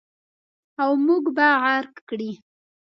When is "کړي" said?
2.07-2.31